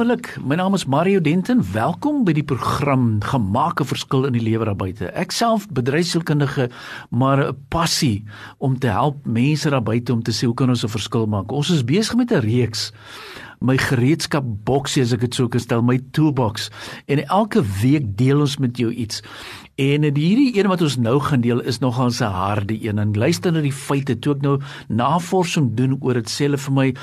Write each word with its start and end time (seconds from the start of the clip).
Wonderlik. 0.00 0.38
My 0.46 0.54
naam 0.54 0.74
is 0.74 0.86
Mario 0.88 1.20
Denton. 1.20 1.60
Welkom 1.72 2.22
by 2.24 2.32
die 2.32 2.44
program 2.44 3.18
Gemaak 3.20 3.82
'n 3.82 3.84
verskil 3.84 4.24
in 4.24 4.32
die 4.32 4.40
lewe 4.40 4.64
daar 4.64 4.76
buite. 4.76 5.12
Ek 5.12 5.30
self 5.30 5.68
bedryfsielkundige, 5.68 6.70
maar 7.10 7.44
'n 7.44 7.56
passie 7.68 8.24
om 8.58 8.78
te 8.78 8.86
help 8.86 9.26
mense 9.26 9.70
daar 9.70 9.82
buite 9.82 10.12
om 10.12 10.22
te 10.22 10.32
sê 10.32 10.46
hoe 10.46 10.54
kan 10.54 10.68
ons 10.68 10.84
'n 10.84 10.88
verskil 10.88 11.26
maak? 11.26 11.52
Ons 11.52 11.70
is 11.70 11.84
besig 11.84 12.16
met 12.16 12.32
'n 12.32 12.40
reeks 12.40 12.92
my 13.60 13.76
gereedskap 13.76 14.44
boksie 14.64 15.02
as 15.02 15.12
ek 15.12 15.20
dit 15.20 15.36
sou 15.36 15.46
kan 15.48 15.60
stel, 15.60 15.82
my 15.84 15.98
toolbox. 16.16 16.70
En 17.12 17.20
elke 17.26 17.60
week 17.82 18.16
deel 18.16 18.40
ons 18.40 18.56
met 18.56 18.76
jou 18.76 18.88
iets. 18.92 19.20
En 19.76 20.02
hierdie 20.02 20.56
een 20.56 20.68
wat 20.68 20.80
ons 20.84 20.96
nou 20.96 21.18
gaan 21.20 21.40
deel 21.44 21.60
is 21.60 21.80
nogal 21.80 22.08
'n 22.08 22.32
harde 22.32 22.76
een. 22.84 22.98
En 22.98 23.12
luister 23.12 23.52
na 23.52 23.60
die 23.60 23.72
feite 23.72 24.18
toe 24.18 24.34
ek 24.34 24.42
nou 24.42 24.60
navorsing 24.88 25.74
doen 25.74 25.96
oor 26.00 26.14
dit 26.14 26.30
sê 26.30 26.48
hulle 26.48 26.58
vir 26.58 26.72
my 26.72 26.94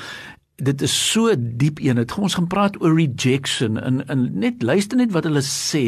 dit 0.58 0.82
is 0.82 0.94
so 1.12 1.34
diep 1.38 1.78
een. 1.78 2.00
Dit 2.02 2.14
ons 2.18 2.34
gaan 2.34 2.50
praat 2.50 2.80
oor 2.82 2.96
rejection 2.98 3.78
en 3.78 4.02
en 4.08 4.26
net 4.38 4.62
luister 4.62 4.98
net 4.98 5.14
wat 5.14 5.28
hulle 5.28 5.42
sê. 5.46 5.84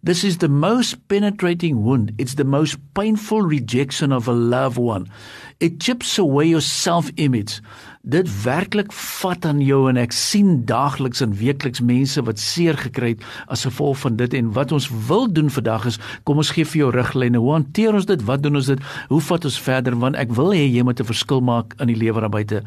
This 0.00 0.22
is 0.22 0.38
the 0.38 0.48
most 0.48 1.08
penetrating 1.08 1.82
wound. 1.82 2.12
It's 2.18 2.34
the 2.34 2.44
most 2.44 2.78
painful 2.94 3.42
rejection 3.42 4.12
of 4.12 4.28
a 4.28 4.32
loved 4.32 4.78
one. 4.78 5.10
It 5.58 5.80
chips 5.80 6.18
away 6.18 6.46
your 6.46 6.60
self-image. 6.60 7.60
Dit 8.06 8.28
werklik 8.44 8.92
vat 8.94 9.42
aan 9.44 9.58
jou 9.60 9.80
en 9.90 9.98
ek 9.98 10.14
sien 10.14 10.62
daagliks 10.68 11.18
en 11.24 11.34
weekliks 11.34 11.82
mense 11.82 12.22
wat 12.22 12.38
seer 12.38 12.78
gekry 12.78 13.10
het 13.16 13.24
as 13.50 13.66
gevolg 13.66 13.98
van 14.04 14.14
dit. 14.20 14.36
En 14.38 14.52
wat 14.54 14.70
ons 14.72 14.86
wil 15.08 15.26
doen 15.26 15.50
vandag 15.50 15.88
is 15.90 15.98
kom 16.22 16.38
ons 16.38 16.52
gee 16.54 16.64
vir 16.64 16.84
jou 16.84 16.92
riglyne. 16.94 17.42
Hoe 17.42 17.56
hanteer 17.56 17.98
ons 17.98 18.06
dit? 18.06 18.22
Wat 18.22 18.44
doen 18.44 18.60
ons 18.62 18.70
dit? 18.70 18.84
Hoe 19.10 19.20
vat 19.32 19.48
ons 19.50 19.58
verder? 19.66 19.98
Want 19.98 20.16
ek 20.22 20.30
wil 20.38 20.54
hê 20.54 20.62
jy 20.62 20.86
moet 20.86 21.02
'n 21.02 21.10
verskil 21.10 21.42
maak 21.42 21.74
in 21.82 21.90
die 21.90 21.98
lewe 21.98 22.22
daar 22.22 22.30
buite. 22.30 22.62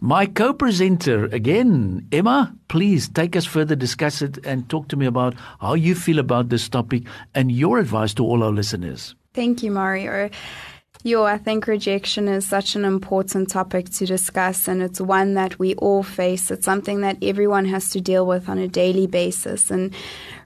My 0.00 0.24
co-presenter 0.26 1.28
again 1.28 2.06
Emma 2.10 2.54
please 2.68 3.08
take 3.08 3.36
us 3.36 3.46
further 3.46 3.76
discuss 3.76 4.22
it 4.22 4.38
and 4.46 4.68
talk 4.68 4.88
to 4.88 4.96
me 4.96 5.04
about 5.04 5.34
how 5.58 5.74
you 5.74 5.94
feel 5.94 6.18
about 6.18 6.48
this 6.48 6.62
topic 6.70 7.04
and 7.34 7.52
your 7.52 7.78
advice 7.78 8.14
to 8.14 8.24
all 8.24 8.42
our 8.42 8.52
listeners 8.52 9.14
thank 9.34 9.62
you 9.62 9.70
mario 9.70 10.30
Yo, 11.02 11.24
I 11.24 11.38
think 11.38 11.66
rejection 11.66 12.28
is 12.28 12.46
such 12.46 12.76
an 12.76 12.84
important 12.84 13.48
topic 13.48 13.88
to 13.88 14.04
discuss, 14.04 14.68
and 14.68 14.82
it's 14.82 15.00
one 15.00 15.32
that 15.32 15.58
we 15.58 15.74
all 15.76 16.02
face. 16.02 16.50
It's 16.50 16.66
something 16.66 17.00
that 17.00 17.16
everyone 17.22 17.64
has 17.64 17.88
to 17.90 18.02
deal 18.02 18.26
with 18.26 18.50
on 18.50 18.58
a 18.58 18.68
daily 18.68 19.06
basis. 19.06 19.70
And 19.70 19.94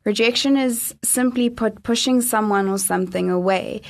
rejection 0.04 0.56
is 0.56 0.94
simply 1.02 1.50
put 1.50 1.82
pushing 1.82 2.20
someone 2.20 2.68
or 2.68 2.78
something 2.78 3.30
away. 3.30 3.82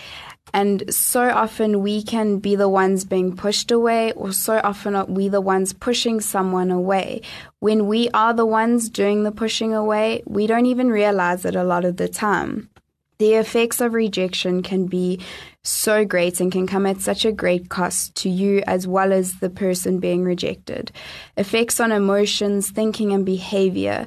And 0.54 0.84
so 0.94 1.30
often 1.30 1.82
we 1.82 2.04
can 2.04 2.38
be 2.38 2.54
the 2.54 2.68
ones 2.68 3.04
being 3.04 3.34
pushed 3.36 3.72
away, 3.72 4.12
or 4.12 4.30
so 4.30 4.60
often 4.62 4.94
are 4.94 5.04
we 5.04 5.26
the 5.26 5.40
ones 5.40 5.72
pushing 5.72 6.20
someone 6.20 6.70
away. 6.70 7.22
When 7.58 7.88
we 7.88 8.08
are 8.14 8.32
the 8.32 8.46
ones 8.46 8.88
doing 8.88 9.24
the 9.24 9.32
pushing 9.32 9.74
away, 9.74 10.22
we 10.26 10.46
don't 10.46 10.66
even 10.66 10.90
realize 10.90 11.44
it 11.44 11.56
a 11.56 11.64
lot 11.64 11.84
of 11.84 11.96
the 11.96 12.06
time. 12.08 12.70
The 13.18 13.34
effects 13.34 13.80
of 13.80 13.94
rejection 13.94 14.62
can 14.62 14.86
be 14.86 15.20
so 15.62 16.04
great 16.04 16.40
and 16.40 16.52
can 16.52 16.66
come 16.66 16.84
at 16.84 17.00
such 17.00 17.24
a 17.24 17.32
great 17.32 17.68
cost 17.68 18.14
to 18.16 18.28
you 18.28 18.62
as 18.66 18.86
well 18.86 19.12
as 19.12 19.40
the 19.40 19.50
person 19.50 19.98
being 19.98 20.22
rejected. 20.22 20.92
Effects 21.36 21.80
on 21.80 21.90
emotions, 21.90 22.70
thinking, 22.70 23.12
and 23.12 23.24
behavior, 23.24 24.06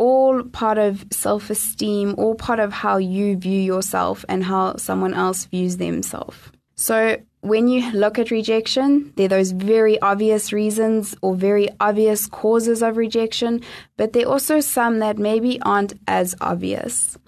all 0.00 0.42
part 0.42 0.78
of 0.78 1.04
self 1.12 1.50
esteem, 1.50 2.14
all 2.16 2.34
part 2.34 2.58
of 2.58 2.72
how 2.72 2.96
you 2.96 3.36
view 3.36 3.60
yourself 3.60 4.24
and 4.28 4.42
how 4.42 4.76
someone 4.76 5.12
else 5.12 5.44
views 5.44 5.76
themselves. 5.76 6.38
So, 6.74 7.18
when 7.42 7.68
you 7.68 7.90
look 7.92 8.18
at 8.18 8.30
rejection, 8.30 9.12
there 9.16 9.26
are 9.26 9.36
those 9.36 9.52
very 9.52 10.00
obvious 10.00 10.52
reasons 10.52 11.14
or 11.20 11.34
very 11.34 11.68
obvious 11.80 12.26
causes 12.26 12.82
of 12.82 12.96
rejection, 12.96 13.60
but 13.98 14.12
there 14.14 14.26
are 14.26 14.32
also 14.32 14.60
some 14.60 15.00
that 15.00 15.18
maybe 15.18 15.60
aren't 15.62 15.92
as 16.08 16.34
obvious. 16.40 17.18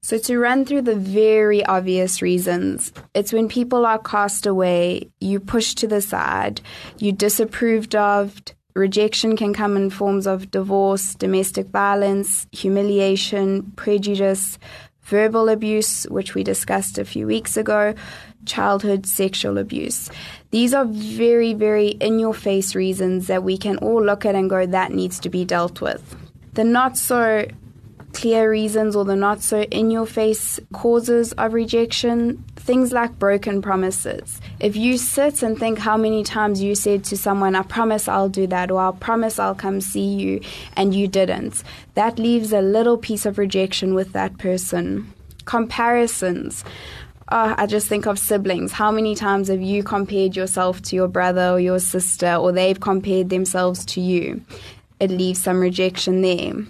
So, 0.00 0.16
to 0.18 0.38
run 0.38 0.64
through 0.64 0.82
the 0.82 0.96
very 0.96 1.64
obvious 1.66 2.22
reasons, 2.22 2.92
it's 3.12 3.32
when 3.32 3.48
people 3.48 3.84
are 3.84 3.98
cast 3.98 4.46
away, 4.46 5.10
you 5.20 5.38
push 5.38 5.74
to 5.74 5.86
the 5.86 6.00
side, 6.00 6.62
you 6.96 7.12
disapproved 7.12 7.94
of. 7.94 8.40
Rejection 8.76 9.38
can 9.38 9.54
come 9.54 9.74
in 9.74 9.88
forms 9.88 10.26
of 10.26 10.50
divorce, 10.50 11.14
domestic 11.14 11.68
violence, 11.68 12.46
humiliation, 12.52 13.72
prejudice, 13.74 14.58
verbal 15.00 15.48
abuse, 15.48 16.04
which 16.10 16.34
we 16.34 16.44
discussed 16.44 16.98
a 16.98 17.04
few 17.06 17.26
weeks 17.26 17.56
ago, 17.56 17.94
childhood 18.44 19.06
sexual 19.06 19.56
abuse. 19.56 20.10
These 20.50 20.74
are 20.74 20.84
very, 20.84 21.54
very 21.54 21.88
in 21.88 22.18
your 22.18 22.34
face 22.34 22.74
reasons 22.74 23.28
that 23.28 23.42
we 23.42 23.56
can 23.56 23.78
all 23.78 24.04
look 24.04 24.26
at 24.26 24.34
and 24.34 24.50
go, 24.50 24.66
that 24.66 24.92
needs 24.92 25.18
to 25.20 25.30
be 25.30 25.46
dealt 25.46 25.80
with. 25.80 26.14
The 26.52 26.64
not 26.64 26.98
so 26.98 27.46
clear 28.12 28.50
reasons 28.50 28.94
or 28.94 29.06
the 29.06 29.16
not 29.16 29.40
so 29.42 29.62
in 29.62 29.90
your 29.90 30.06
face 30.06 30.60
causes 30.74 31.32
of 31.32 31.54
rejection, 31.54 32.44
things 32.66 32.92
like 32.92 33.16
broken 33.20 33.62
promises. 33.62 34.40
If 34.58 34.74
you 34.74 34.98
sit 34.98 35.42
and 35.42 35.56
think 35.56 35.78
how 35.78 35.96
many 35.96 36.24
times 36.24 36.60
you 36.60 36.74
said 36.74 37.04
to 37.04 37.16
someone, 37.16 37.54
I 37.54 37.62
promise 37.62 38.08
I'll 38.08 38.28
do 38.28 38.48
that, 38.48 38.72
or 38.72 38.80
I 38.80 38.90
promise 38.90 39.38
I'll 39.38 39.54
come 39.54 39.80
see 39.80 40.04
you, 40.04 40.40
and 40.76 40.92
you 40.92 41.06
didn't, 41.06 41.62
that 41.94 42.18
leaves 42.18 42.52
a 42.52 42.60
little 42.60 42.98
piece 42.98 43.24
of 43.24 43.38
rejection 43.38 43.94
with 43.94 44.12
that 44.14 44.36
person. 44.38 45.12
Comparisons. 45.44 46.64
Oh, 47.30 47.54
I 47.56 47.66
just 47.66 47.86
think 47.86 48.06
of 48.06 48.18
siblings. 48.18 48.72
How 48.72 48.90
many 48.90 49.14
times 49.14 49.46
have 49.48 49.62
you 49.62 49.84
compared 49.84 50.34
yourself 50.34 50.82
to 50.82 50.96
your 50.96 51.08
brother 51.08 51.50
or 51.50 51.60
your 51.60 51.78
sister, 51.78 52.34
or 52.34 52.50
they've 52.50 52.80
compared 52.80 53.30
themselves 53.30 53.84
to 53.86 54.00
you? 54.00 54.42
It 54.98 55.10
leaves 55.10 55.40
some 55.40 55.60
rejection 55.60 56.22
there 56.22 56.66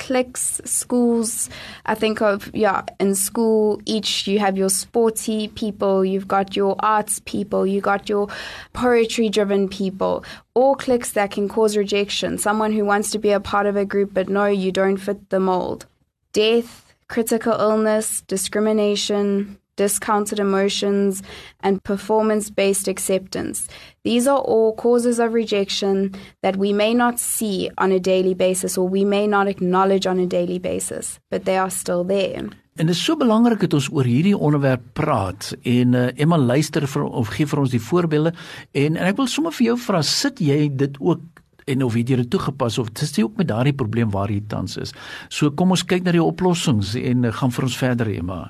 cliques, 0.00 0.60
schools. 0.64 1.48
I 1.86 1.94
think 1.94 2.20
of, 2.20 2.50
yeah, 2.52 2.82
in 2.98 3.14
school, 3.14 3.80
each 3.86 4.26
you 4.26 4.40
have 4.40 4.58
your 4.58 4.70
sporty 4.70 5.46
people, 5.46 6.04
you've 6.04 6.26
got 6.26 6.56
your 6.56 6.74
arts 6.80 7.20
people, 7.20 7.64
you 7.64 7.80
got 7.80 8.08
your 8.08 8.26
poetry 8.72 9.28
driven 9.28 9.68
people, 9.68 10.24
all 10.54 10.74
cliques 10.74 11.12
that 11.12 11.30
can 11.30 11.48
cause 11.48 11.76
rejection. 11.76 12.38
Someone 12.38 12.72
who 12.72 12.84
wants 12.84 13.12
to 13.12 13.18
be 13.18 13.30
a 13.30 13.38
part 13.38 13.66
of 13.66 13.76
a 13.76 13.84
group, 13.84 14.12
but 14.12 14.28
no, 14.28 14.46
you 14.46 14.72
don't 14.72 14.96
fit 14.96 15.30
the 15.30 15.38
mold. 15.38 15.86
Death, 16.32 16.92
critical 17.06 17.52
illness, 17.52 18.22
discrimination, 18.22 19.59
discounted 19.80 20.38
emotions, 20.38 21.22
and 21.66 21.82
performance 21.92 22.46
based 22.62 22.86
acceptance. 22.94 23.58
These 24.04 24.26
are 24.32 24.42
all 24.52 24.74
causes 24.74 25.18
of 25.18 25.32
rejection 25.32 26.12
that 26.42 26.56
we 26.56 26.72
may 26.72 26.92
not 26.94 27.18
see 27.18 27.70
on 27.78 27.92
a 27.92 27.98
daily 28.12 28.34
basis 28.34 28.76
or 28.78 28.86
we 28.96 29.04
may 29.04 29.26
not 29.26 29.48
acknowledge 29.48 30.06
on 30.06 30.18
a 30.18 30.26
daily 30.26 30.58
basis, 30.58 31.18
but 31.30 31.44
they 31.44 31.56
are 31.56 31.70
still 31.70 32.04
there. 32.04 32.48
En 32.80 32.86
dit 32.86 32.94
is 32.94 33.04
so 33.04 33.16
belangrik 33.16 33.60
dat 33.60 33.74
ons 33.76 33.90
oor 33.92 34.06
hierdie 34.08 34.36
onderwerp 34.36 34.82
praat 34.96 35.50
en 35.68 35.96
uh, 35.98 36.06
Emma 36.16 36.38
luister 36.38 36.86
vir 36.88 37.02
of 37.04 37.32
gee 37.34 37.48
vir 37.50 37.60
ons 37.60 37.74
die 37.74 37.82
voorbeelde 37.82 38.32
en 38.72 38.96
en 38.96 39.08
ek 39.10 39.18
wil 39.18 39.28
sommer 39.28 39.52
vir 39.52 39.72
jou 39.72 39.76
vra 39.84 40.00
sit 40.06 40.40
jy 40.40 40.62
dit 40.80 40.96
ook 41.00 41.42
en 41.70 41.84
of 41.84 41.98
het 41.98 42.08
jy 42.08 42.20
dit 42.22 42.30
toegepas 42.32 42.78
of 42.80 42.88
dis 42.96 43.12
jy 43.18 43.26
ook 43.26 43.36
met 43.42 43.50
daardie 43.50 43.76
probleem 43.76 44.08
waar 44.14 44.32
jy 44.32 44.40
tans 44.48 44.78
is. 44.80 44.94
So 45.28 45.52
kom 45.52 45.74
ons 45.76 45.84
kyk 45.84 46.06
na 46.06 46.14
die 46.16 46.24
oplossings 46.24 46.94
en 46.96 47.28
uh, 47.28 47.34
gaan 47.36 47.52
vir 47.54 47.68
ons 47.68 47.78
verder 47.82 48.14
Emma. 48.14 48.40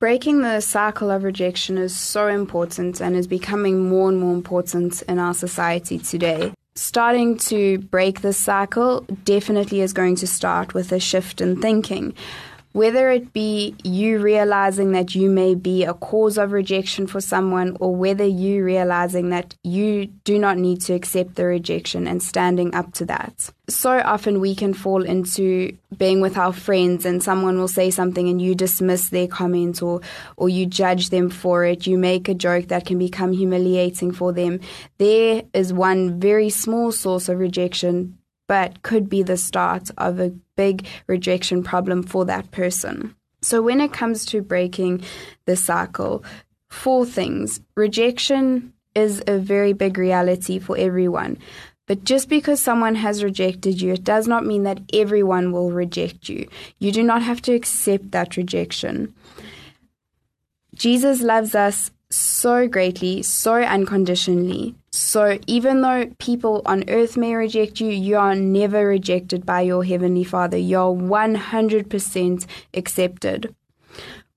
Breaking 0.00 0.40
the 0.40 0.62
cycle 0.62 1.10
of 1.10 1.24
rejection 1.24 1.76
is 1.76 1.94
so 1.94 2.26
important 2.28 3.02
and 3.02 3.14
is 3.14 3.26
becoming 3.26 3.90
more 3.90 4.08
and 4.08 4.18
more 4.18 4.32
important 4.32 5.02
in 5.02 5.18
our 5.18 5.34
society 5.34 5.98
today. 5.98 6.54
Starting 6.74 7.36
to 7.36 7.76
break 7.80 8.22
this 8.22 8.38
cycle 8.38 9.02
definitely 9.24 9.82
is 9.82 9.92
going 9.92 10.16
to 10.16 10.26
start 10.26 10.72
with 10.72 10.90
a 10.92 10.98
shift 10.98 11.42
in 11.42 11.60
thinking. 11.60 12.14
Whether 12.72 13.10
it 13.10 13.32
be 13.32 13.74
you 13.82 14.20
realizing 14.20 14.92
that 14.92 15.14
you 15.14 15.28
may 15.28 15.56
be 15.56 15.84
a 15.84 15.94
cause 15.94 16.38
of 16.38 16.52
rejection 16.52 17.08
for 17.08 17.20
someone, 17.20 17.76
or 17.80 17.94
whether 17.94 18.24
you 18.24 18.64
realizing 18.64 19.30
that 19.30 19.56
you 19.64 20.06
do 20.06 20.38
not 20.38 20.56
need 20.56 20.80
to 20.82 20.94
accept 20.94 21.34
the 21.34 21.46
rejection 21.46 22.06
and 22.06 22.22
standing 22.22 22.72
up 22.74 22.92
to 22.94 23.04
that. 23.06 23.50
So 23.68 24.00
often 24.00 24.40
we 24.40 24.54
can 24.54 24.74
fall 24.74 25.04
into 25.04 25.76
being 25.96 26.20
with 26.20 26.36
our 26.36 26.52
friends 26.52 27.04
and 27.04 27.22
someone 27.22 27.58
will 27.58 27.68
say 27.68 27.90
something 27.90 28.28
and 28.28 28.40
you 28.40 28.54
dismiss 28.54 29.08
their 29.08 29.26
comment 29.26 29.82
or, 29.82 30.00
or 30.36 30.48
you 30.48 30.66
judge 30.66 31.10
them 31.10 31.30
for 31.30 31.64
it. 31.64 31.86
You 31.86 31.98
make 31.98 32.28
a 32.28 32.34
joke 32.34 32.68
that 32.68 32.86
can 32.86 32.98
become 32.98 33.32
humiliating 33.32 34.12
for 34.12 34.32
them. 34.32 34.60
There 34.98 35.42
is 35.52 35.72
one 35.72 36.20
very 36.20 36.50
small 36.50 36.92
source 36.92 37.28
of 37.28 37.38
rejection 37.38 38.18
but 38.50 38.82
could 38.82 39.08
be 39.08 39.22
the 39.22 39.36
start 39.36 39.90
of 39.96 40.18
a 40.18 40.34
big 40.56 40.76
rejection 41.06 41.62
problem 41.62 42.02
for 42.02 42.24
that 42.24 42.50
person. 42.50 43.14
So, 43.42 43.62
when 43.62 43.80
it 43.80 43.92
comes 43.92 44.26
to 44.26 44.42
breaking 44.42 45.02
the 45.46 45.56
cycle, 45.56 46.24
Four 46.70 47.04
things. 47.04 47.60
Rejection 47.74 48.72
is 48.94 49.22
a 49.26 49.38
very 49.38 49.72
big 49.72 49.98
reality 49.98 50.58
for 50.58 50.78
everyone. 50.78 51.36
But 51.86 52.04
just 52.04 52.28
because 52.28 52.60
someone 52.60 52.94
has 52.94 53.24
rejected 53.24 53.82
you, 53.82 53.94
it 53.94 54.04
does 54.04 54.28
not 54.28 54.46
mean 54.46 54.62
that 54.62 54.80
everyone 54.92 55.50
will 55.50 55.72
reject 55.72 56.28
you. 56.28 56.48
You 56.78 56.92
do 56.92 57.02
not 57.02 57.22
have 57.22 57.42
to 57.42 57.52
accept 57.52 58.12
that 58.12 58.36
rejection. 58.36 59.12
Jesus 60.76 61.20
loves 61.20 61.56
us 61.56 61.90
so 62.08 62.68
greatly, 62.68 63.22
so 63.24 63.54
unconditionally. 63.54 64.76
So 64.92 65.38
even 65.46 65.82
though 65.82 66.12
people 66.18 66.62
on 66.66 66.88
earth 66.88 67.16
may 67.16 67.34
reject 67.34 67.80
you, 67.80 67.88
you 67.88 68.16
are 68.16 68.34
never 68.34 68.86
rejected 68.86 69.46
by 69.46 69.60
your 69.60 69.84
Heavenly 69.84 70.24
Father. 70.24 70.56
You're 70.56 70.92
100% 70.92 72.46
accepted. 72.74 73.54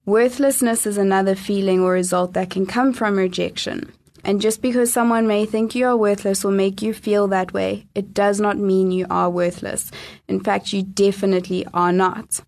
Worthlessness 0.05 0.85
is 0.85 0.97
another 0.97 1.33
feeling 1.33 1.81
or 1.81 1.94
result 1.94 2.33
that 2.33 2.51
can 2.51 2.65
come 2.65 2.94
from 2.94 3.17
rejection. 3.17 3.91
And 4.23 4.41
just 4.41 4.61
because 4.61 4.94
someone 4.94 5.27
may 5.27 5.45
think 5.45 5.75
you 5.75 5.88
are 5.88 5.97
worthless 5.97 6.45
or 6.45 6.51
make 6.51 6.81
you 6.81 6.94
feel 6.94 7.27
that 7.29 7.53
way, 7.53 7.88
it 7.95 8.13
does 8.13 8.39
not 8.39 8.57
mean 8.57 8.91
you 8.91 9.05
are 9.09 9.29
worthless. 9.29 9.91
In 10.27 10.39
fact, 10.39 10.71
you 10.71 10.83
definitely 10.83 11.65
are 11.73 11.91
not. 11.91 12.41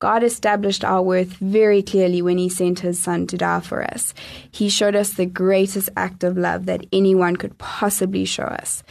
God 0.00 0.22
established 0.22 0.82
our 0.82 1.02
worth 1.02 1.28
very 1.28 1.82
clearly 1.82 2.22
when 2.22 2.38
He 2.38 2.48
sent 2.48 2.80
His 2.80 3.00
Son 3.00 3.26
to 3.26 3.36
die 3.36 3.60
for 3.60 3.84
us. 3.84 4.14
He 4.50 4.70
showed 4.70 4.96
us 4.96 5.12
the 5.12 5.26
greatest 5.26 5.90
act 5.94 6.24
of 6.24 6.38
love 6.38 6.64
that 6.66 6.86
anyone 6.90 7.36
could 7.36 7.58
possibly 7.58 8.24
show 8.24 8.44
us. 8.44 8.82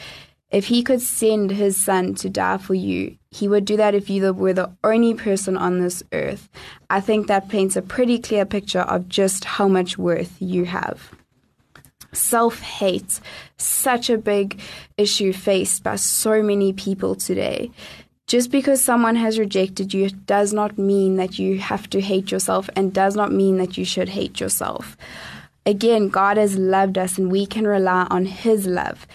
If 0.52 0.66
He 0.66 0.84
could 0.84 1.02
send 1.02 1.50
His 1.50 1.84
Son 1.84 2.14
to 2.16 2.30
die 2.30 2.58
for 2.58 2.76
you, 2.76 3.18
He 3.32 3.48
would 3.48 3.66
do 3.66 3.76
that 3.78 3.96
if 3.96 4.08
you 4.08 4.32
were 4.34 4.54
the 4.54 4.72
only 4.84 5.16
person 5.16 5.58
on 5.58 5.80
this 5.80 6.04
earth. 6.14 6.48
I 6.92 7.02
think 7.02 7.26
that 7.26 7.50
paints 7.50 7.76
a 7.76 7.82
pretty 7.82 8.20
clear 8.20 8.46
picture 8.46 8.82
of 8.82 9.10
just 9.10 9.46
how 9.46 9.68
much 9.68 9.98
worth 9.98 10.40
you 10.40 10.66
have 10.66 11.12
self 12.12 12.60
hate, 12.60 13.20
such 13.58 14.10
a 14.10 14.18
big 14.18 14.60
issue 14.98 15.34
faced 15.34 15.84
by 15.84 15.96
so 15.96 16.42
many 16.42 16.74
people 16.74 17.16
today. 17.16 17.72
Just 18.30 18.52
because 18.52 18.80
someone 18.80 19.16
has 19.16 19.40
rejected 19.40 19.92
you 19.92 20.12
does 20.12 20.54
not 20.54 20.78
mean 20.78 21.16
that 21.16 21.40
you 21.40 21.58
have 21.58 21.90
to 21.90 22.00
hate 22.00 22.30
yourself 22.30 22.70
and 22.76 22.94
does 22.94 23.16
not 23.16 23.32
mean 23.32 23.58
that 23.58 23.76
you 23.76 23.84
should 23.84 24.08
hate 24.08 24.40
yourself. 24.40 24.96
Again, 25.66 26.10
God 26.10 26.38
has 26.38 26.56
loved 26.56 27.00
us 27.00 27.18
and 27.18 27.32
we 27.32 27.48
can 27.48 27.66
rely 27.66 28.06
on 28.12 28.28
His 28.28 28.68
love. 28.68 29.08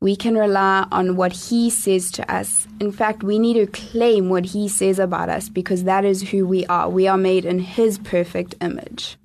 We 0.00 0.16
can 0.16 0.36
rely 0.36 0.84
on 0.90 1.14
what 1.14 1.32
He 1.32 1.70
says 1.70 2.10
to 2.18 2.28
us. 2.28 2.66
In 2.80 2.90
fact, 2.90 3.22
we 3.22 3.38
need 3.38 3.54
to 3.54 3.68
claim 3.68 4.30
what 4.30 4.46
He 4.46 4.66
says 4.66 4.98
about 4.98 5.28
us 5.28 5.48
because 5.48 5.84
that 5.84 6.04
is 6.04 6.30
who 6.30 6.44
we 6.44 6.66
are. 6.66 6.88
We 6.88 7.06
are 7.06 7.16
made 7.16 7.44
in 7.44 7.60
His 7.60 7.98
perfect 7.98 8.56
image. 8.60 9.16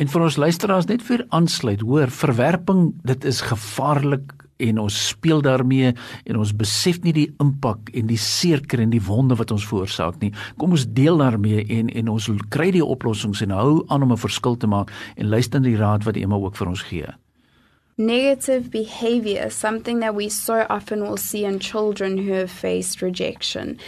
En 0.00 0.08
vir 0.08 0.22
ons 0.24 0.38
luisteraars 0.40 0.88
net 0.88 1.04
vir 1.04 1.26
aansluit, 1.28 1.84
hoor, 1.84 2.08
verwerping, 2.08 2.94
dit 3.04 3.28
is 3.28 3.42
gevaarlik 3.44 4.32
en 4.68 4.78
ons 4.82 4.98
speel 5.08 5.42
daarmee 5.44 5.92
en 6.24 6.38
ons 6.42 6.54
besef 6.56 7.00
nie 7.04 7.14
die 7.16 7.28
impak 7.42 7.90
en 7.94 8.06
die 8.10 8.20
seerkry 8.20 8.86
en 8.86 8.94
die 8.94 9.02
wonde 9.02 9.36
wat 9.38 9.54
ons 9.54 9.66
veroorsaak 9.68 10.20
nie. 10.22 10.32
Kom 10.60 10.76
ons 10.76 10.86
deel 10.86 11.18
daarmee 11.22 11.66
en 11.78 11.90
en 11.92 12.12
ons 12.12 12.30
kry 12.52 12.70
die 12.74 12.84
oplossings 12.84 13.42
en 13.42 13.56
hou 13.56 13.82
aan 13.88 14.02
om 14.02 14.12
'n 14.12 14.24
verskil 14.26 14.56
te 14.56 14.66
maak 14.66 14.92
en 15.16 15.28
luister 15.28 15.60
na 15.60 15.68
die 15.68 15.76
raad 15.76 16.04
wat 16.04 16.16
Emma 16.16 16.36
ook 16.36 16.56
vir 16.56 16.68
ons 16.68 16.82
gee. 16.82 17.06
Negative 17.98 18.70
behavior, 18.70 19.50
something 19.50 20.00
that 20.00 20.14
we 20.14 20.28
so 20.28 20.64
often 20.70 21.02
will 21.02 21.18
see 21.18 21.44
in 21.44 21.58
children 21.58 22.16
who 22.16 22.32
have 22.32 22.50
faced 22.50 23.02
rejection. 23.02 23.78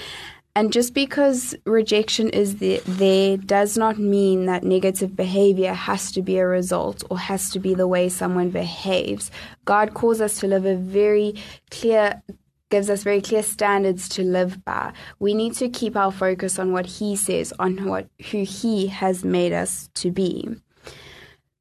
And 0.57 0.73
just 0.73 0.95
because 0.95 1.55
rejection 1.67 2.31
is 2.31 2.59
the, 2.59 2.81
there 2.87 3.37
does 3.37 3.77
not 3.77 3.99
mean 3.99 4.47
that 4.47 4.63
negative 4.63 5.17
behavior 5.17 5.73
has 5.73 6.13
to 6.13 6.23
be 6.23 6.39
a 6.39 6.47
result 6.47 7.03
or 7.11 7.19
has 7.19 7.51
to 7.51 7.59
be 7.59 7.75
the 7.75 7.89
way 7.89 8.09
someone 8.09 8.51
behaves. 8.51 9.33
God 9.65 9.95
calls 9.95 10.21
us 10.21 10.39
to 10.41 10.47
live 10.47 10.65
a 10.65 10.77
very 10.77 11.35
clear 11.71 12.23
gives 12.71 12.91
us 12.91 13.05
very 13.05 13.21
clear 13.21 13.43
standards 13.43 14.09
to 14.09 14.23
live 14.23 14.65
by. 14.65 14.93
We 15.21 15.33
need 15.33 15.55
to 15.55 15.69
keep 15.69 15.97
our 15.97 16.11
focus 16.11 16.59
on 16.59 16.73
what 16.73 16.87
he 16.87 17.15
says, 17.15 17.53
on 17.61 17.85
what 17.85 18.09
who 18.31 18.43
he 18.43 18.89
has 18.89 19.25
made 19.25 19.53
us 19.53 19.89
to 19.95 20.11
be. 20.11 20.49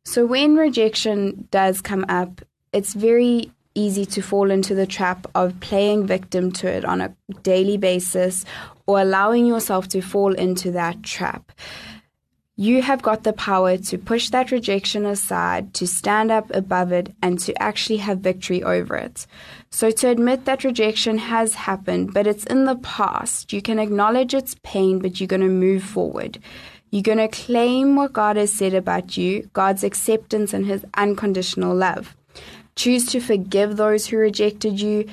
So 0.05 0.25
when 0.25 0.55
rejection 0.55 1.47
does 1.51 1.81
come 1.81 2.05
up, 2.09 2.41
it's 2.71 2.95
very 2.95 3.51
easy 3.75 4.05
to 4.05 4.21
fall 4.21 4.51
into 4.51 4.75
the 4.75 4.87
trap 4.87 5.27
of 5.35 5.59
playing 5.59 6.07
victim 6.07 6.51
to 6.51 6.67
it 6.67 6.85
on 6.85 7.01
a 7.01 7.15
daily 7.41 7.77
basis 7.77 8.45
or 8.85 8.99
allowing 8.99 9.45
yourself 9.45 9.87
to 9.89 10.01
fall 10.01 10.33
into 10.33 10.71
that 10.71 11.03
trap. 11.03 11.51
You 12.55 12.83
have 12.83 13.01
got 13.01 13.23
the 13.23 13.33
power 13.33 13.77
to 13.77 13.97
push 13.97 14.29
that 14.29 14.51
rejection 14.51 15.07
aside, 15.07 15.73
to 15.73 15.87
stand 15.87 16.29
up 16.29 16.51
above 16.53 16.91
it, 16.91 17.11
and 17.19 17.39
to 17.39 17.59
actually 17.59 17.97
have 17.97 18.19
victory 18.19 18.61
over 18.61 18.95
it. 18.95 19.25
So, 19.71 19.89
to 19.89 20.09
admit 20.09 20.45
that 20.45 20.63
rejection 20.63 21.17
has 21.17 21.55
happened, 21.55 22.13
but 22.13 22.27
it's 22.27 22.43
in 22.43 22.65
the 22.65 22.75
past, 22.75 23.53
you 23.53 23.61
can 23.61 23.79
acknowledge 23.79 24.35
its 24.35 24.55
pain, 24.61 24.99
but 24.99 25.19
you're 25.19 25.27
going 25.27 25.41
to 25.41 25.49
move 25.49 25.83
forward. 25.83 26.37
You're 26.91 27.01
going 27.01 27.17
to 27.17 27.27
claim 27.27 27.95
what 27.95 28.13
God 28.13 28.37
has 28.37 28.53
said 28.53 28.75
about 28.75 29.17
you, 29.17 29.49
God's 29.53 29.83
acceptance 29.83 30.53
and 30.53 30.67
His 30.67 30.85
unconditional 30.93 31.75
love. 31.75 32.15
Choose 32.75 33.07
to 33.07 33.19
forgive 33.19 33.77
those 33.77 34.05
who 34.05 34.17
rejected 34.17 34.79
you. 34.79 35.05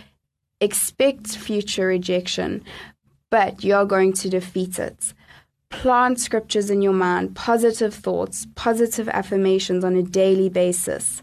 Expect 0.61 1.28
future 1.28 1.87
rejection, 1.87 2.62
but 3.31 3.65
you're 3.65 3.87
going 3.87 4.12
to 4.15 4.29
defeat 4.29 4.79
it. 4.79 5.15
Plant 5.71 6.19
scriptures 6.19 6.69
in 6.69 6.82
your 6.82 6.93
mind, 6.93 7.37
positive 7.37 7.94
thoughts, 7.94 8.47
positive 8.56 9.09
affirmations 9.09 9.85
on 9.85 9.94
a 9.97 10.03
daily 10.03 10.49
basis. 10.49 11.23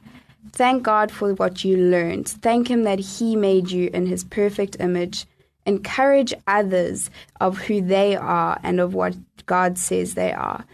Thank 0.54 0.84
God 0.84 1.12
for 1.12 1.34
what 1.34 1.64
you 1.66 1.78
learned. 1.78 2.30
Thank 2.30 2.70
Him 2.70 2.84
that 2.84 3.00
He 3.00 3.36
made 3.36 3.70
you 3.70 3.90
in 3.94 4.06
His 4.06 4.24
perfect 4.24 4.78
image. 4.80 5.26
Encourage 5.66 6.34
others 6.48 7.10
of 7.42 7.58
who 7.58 7.82
they 7.82 8.16
are 8.16 8.58
and 8.64 8.80
of 8.80 8.94
what 8.94 9.16
God 9.46 9.78
says 9.78 10.14
they 10.14 10.32
are. 10.32 10.66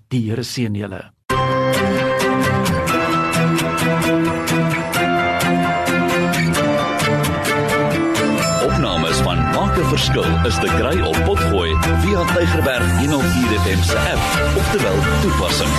Die 0.08 0.30
Here 0.30 0.42
seën 0.42 0.74
julle. 0.74 1.12
Opnames 8.66 9.16
van 9.26 9.38
Maak 9.54 9.74
'n 9.78 9.84
Verskil 9.84 10.46
is 10.46 10.58
te 10.58 10.66
kry 10.66 11.00
op 11.00 11.24
Potgooi 11.24 11.76
via 11.80 12.24
Tigerberg 12.34 12.98
104 12.98 13.58
FM 13.64 13.82
se 13.82 13.98
app 13.98 14.20
of 14.58 14.70
te 14.70 14.78
wel 14.82 14.98
toepassing. 15.22 15.72